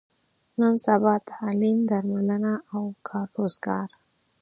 [0.59, 3.87] نن سبا تعلیم، درملنه او کار روزګار.